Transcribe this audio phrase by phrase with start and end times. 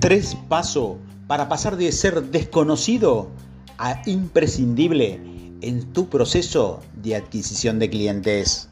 [0.00, 3.30] Tres pasos para pasar de ser desconocido
[3.78, 5.20] a imprescindible
[5.62, 8.68] en tu proceso de adquisición de clientes.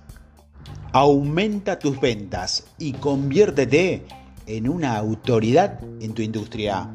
[0.92, 4.05] Aumenta tus ventas y conviértete
[4.46, 6.91] en una autoridad en tu industria.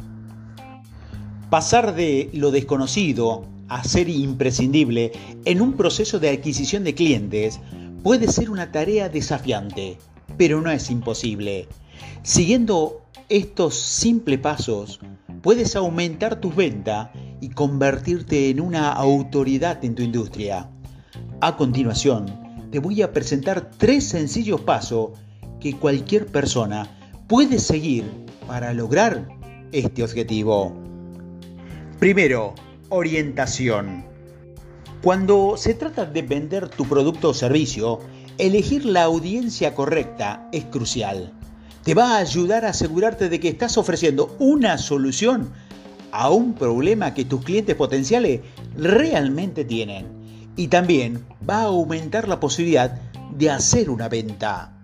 [1.50, 5.12] Pasar de lo desconocido a ser imprescindible
[5.46, 7.60] en un proceso de adquisición de clientes
[8.04, 9.98] puede ser una tarea desafiante,
[10.38, 11.68] pero no es imposible.
[12.22, 15.00] Siguiendo estos simples pasos,
[15.44, 20.68] puedes aumentar tus ventas y convertirte en una autoridad en tu industria.
[21.40, 22.26] A continuación,
[22.72, 25.12] te voy a presentar tres sencillos pasos
[25.60, 26.90] que cualquier persona
[27.28, 28.06] puede seguir
[28.48, 29.28] para lograr
[29.72, 30.76] este objetivo.
[32.00, 32.56] Primero,
[32.90, 34.06] orientación.
[35.04, 38.00] Cuando se trata de vender tu producto o servicio,
[38.40, 41.32] elegir la audiencia correcta es crucial.
[41.90, 45.50] Te va a ayudar a asegurarte de que estás ofreciendo una solución
[46.12, 48.42] a un problema que tus clientes potenciales
[48.78, 50.06] realmente tienen.
[50.56, 53.02] Y también va a aumentar la posibilidad
[53.36, 54.78] de hacer una venta.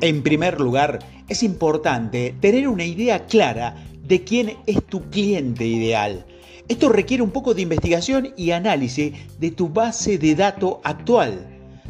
[0.00, 6.24] En primer lugar, es importante tener una idea clara de quién es tu cliente ideal.
[6.66, 11.46] Esto requiere un poco de investigación y análisis de tu base de datos actual,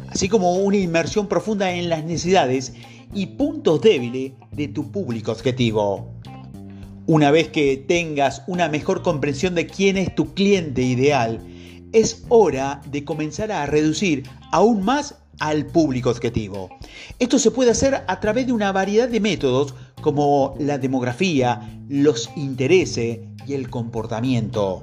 [0.09, 2.73] así como una inmersión profunda en las necesidades
[3.13, 6.09] y puntos débiles de tu público objetivo.
[7.05, 11.39] Una vez que tengas una mejor comprensión de quién es tu cliente ideal,
[11.91, 16.69] es hora de comenzar a reducir aún más al público objetivo.
[17.19, 22.29] Esto se puede hacer a través de una variedad de métodos como la demografía, los
[22.35, 24.81] intereses y el comportamiento.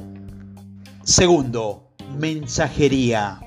[1.05, 3.41] Segundo, mensajería.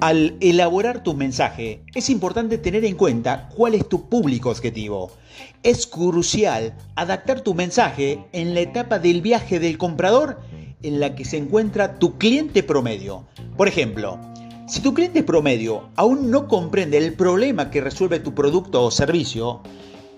[0.00, 5.10] Al elaborar tu mensaje, es importante tener en cuenta cuál es tu público objetivo.
[5.64, 10.38] Es crucial adaptar tu mensaje en la etapa del viaje del comprador
[10.84, 13.26] en la que se encuentra tu cliente promedio.
[13.56, 14.20] Por ejemplo,
[14.68, 19.62] si tu cliente promedio aún no comprende el problema que resuelve tu producto o servicio,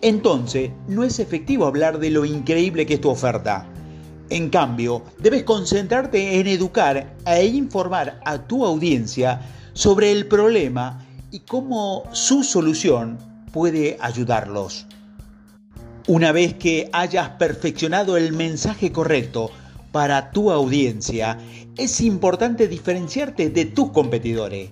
[0.03, 3.67] entonces no es efectivo hablar de lo increíble que es tu oferta.
[4.29, 9.41] En cambio, debes concentrarte en educar e informar a tu audiencia
[9.73, 13.19] sobre el problema y cómo su solución
[13.53, 14.87] puede ayudarlos.
[16.07, 19.51] Una vez que hayas perfeccionado el mensaje correcto
[19.93, 21.39] para tu audiencia,
[21.77, 24.71] es importante diferenciarte de tus competidores.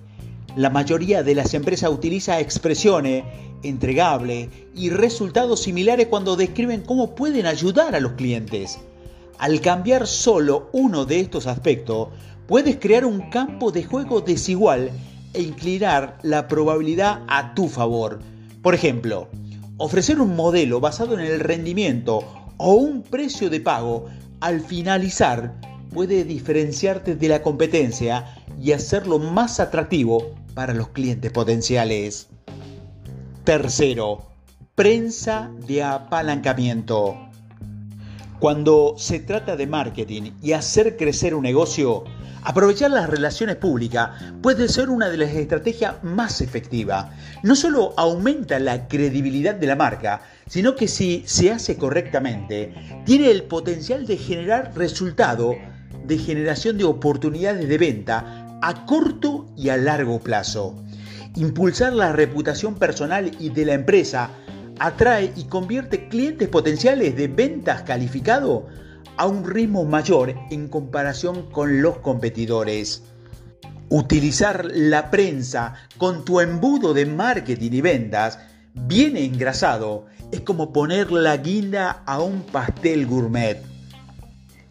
[0.55, 3.23] La mayoría de las empresas utiliza expresiones,
[3.63, 8.79] entregables y resultados similares cuando describen cómo pueden ayudar a los clientes.
[9.37, 12.09] Al cambiar solo uno de estos aspectos,
[12.49, 14.89] puedes crear un campo de juego desigual
[15.33, 18.21] e inclinar la probabilidad a tu favor.
[18.63, 19.27] Por ejemplo,
[19.77, 22.23] ofrecer un modelo basado en el rendimiento
[22.57, 24.07] o un precio de pago
[24.39, 25.53] al finalizar
[25.93, 28.25] puede diferenciarte de la competencia
[28.59, 32.29] y hacerlo más atractivo para los clientes potenciales.
[33.43, 34.25] Tercero,
[34.73, 37.28] prensa de apalancamiento.
[38.39, 42.05] Cuando se trata de marketing y hacer crecer un negocio,
[42.41, 44.11] aprovechar las relaciones públicas
[44.41, 47.07] puede ser una de las estrategias más efectivas.
[47.43, 52.73] No solo aumenta la credibilidad de la marca, sino que si se hace correctamente,
[53.05, 55.55] tiene el potencial de generar resultado
[56.05, 60.81] de generación de oportunidades de venta a corto y a largo plazo.
[61.35, 64.29] Impulsar la reputación personal y de la empresa
[64.79, 68.67] atrae y convierte clientes potenciales de ventas calificado
[69.17, 73.03] a un ritmo mayor en comparación con los competidores.
[73.89, 78.39] Utilizar la prensa con tu embudo de marketing y ventas
[78.73, 83.61] bien engrasado es como poner la guinda a un pastel gourmet.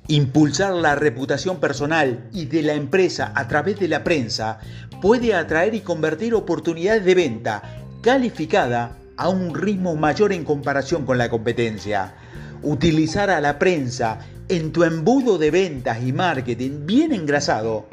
[0.07, 4.61] Impulsar la reputación personal y de la empresa a través de la prensa
[5.03, 7.63] puede atraer y convertir oportunidades de venta
[8.03, 12.15] calificada a un ritmo mayor en comparación con la competencia.
[12.63, 17.89] Utilizar a la prensa en tu embudo de ventas y marketing bien engrasado,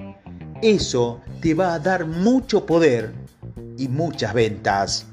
[0.62, 3.12] eso te va a dar mucho poder
[3.78, 5.08] y muchas ventas.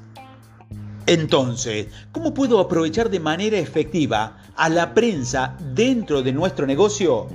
[1.05, 7.27] Entonces, ¿cómo puedo aprovechar de manera efectiva a la prensa dentro de nuestro negocio?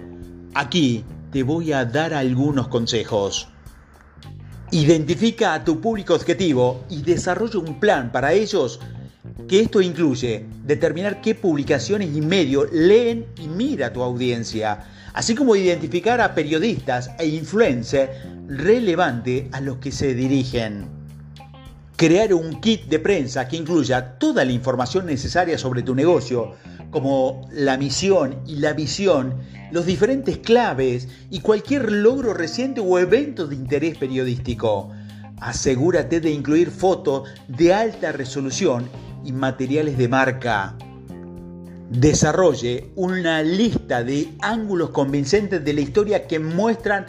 [0.54, 3.48] Aquí te voy a dar algunos consejos.
[4.70, 8.78] Identifica a tu público objetivo y desarrolla un plan para ellos,
[9.48, 14.84] que esto incluye determinar qué publicaciones y medios leen y mira tu audiencia,
[15.14, 18.10] así como identificar a periodistas e influencers
[18.46, 20.86] relevantes a los que se dirigen.
[21.96, 26.56] Crear un kit de prensa que incluya toda la información necesaria sobre tu negocio,
[26.90, 29.34] como la misión y la visión,
[29.70, 34.90] los diferentes claves y cualquier logro reciente o evento de interés periodístico.
[35.40, 38.88] Asegúrate de incluir fotos de alta resolución
[39.24, 40.76] y materiales de marca.
[41.90, 47.06] Desarrolle una lista de ángulos convincentes de la historia que muestran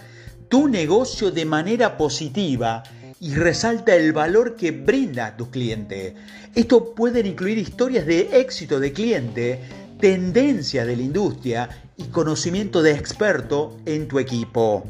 [0.50, 2.84] tu negocio de manera positiva
[3.22, 6.14] y resalta el valor que brinda a tus clientes.
[6.56, 9.60] Esto puede incluir historias de éxito de cliente,
[10.00, 14.86] tendencia de la industria y conocimiento de experto en tu equipo.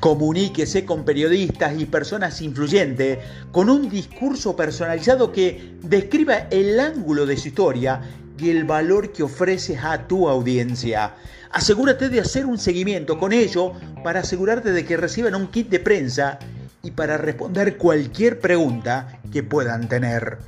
[0.00, 3.18] Comuníquese con periodistas y personas influyentes
[3.52, 8.00] con un discurso personalizado que describa el ángulo de su historia
[8.38, 11.14] y el valor que ofreces a tu audiencia.
[11.50, 15.80] Asegúrate de hacer un seguimiento con ello para asegurarte de que reciban un kit de
[15.80, 16.38] prensa
[16.82, 20.38] y para responder cualquier pregunta que puedan tener.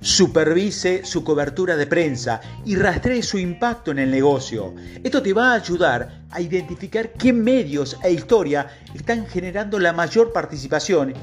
[0.00, 4.74] Supervise su cobertura de prensa y rastree su impacto en el negocio.
[5.02, 10.32] Esto te va a ayudar a identificar qué medios e historia están generando la mayor
[10.32, 11.14] participación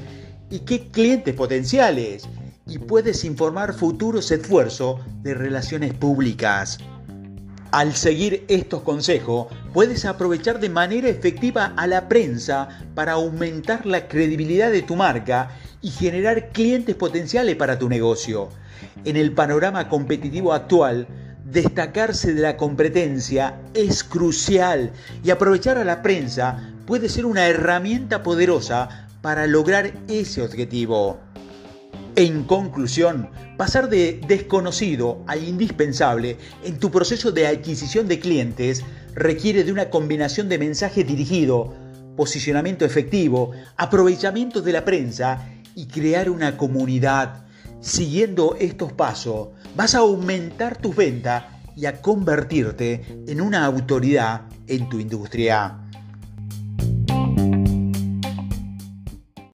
[0.50, 2.28] y qué clientes potenciales.
[2.68, 6.78] Y puedes informar futuros esfuerzos de relaciones públicas.
[7.70, 14.08] Al seguir estos consejos, puedes aprovechar de manera efectiva a la prensa para aumentar la
[14.08, 18.48] credibilidad de tu marca y generar clientes potenciales para tu negocio.
[19.04, 21.06] En el panorama competitivo actual,
[21.44, 24.90] destacarse de la competencia es crucial
[25.22, 31.25] y aprovechar a la prensa puede ser una herramienta poderosa para lograr ese objetivo.
[32.18, 33.28] En conclusión,
[33.58, 38.82] pasar de desconocido a indispensable en tu proceso de adquisición de clientes
[39.14, 41.74] requiere de una combinación de mensaje dirigido,
[42.16, 47.44] posicionamiento efectivo, aprovechamiento de la prensa y crear una comunidad.
[47.82, 51.44] Siguiendo estos pasos, vas a aumentar tus ventas
[51.76, 55.85] y a convertirte en una autoridad en tu industria.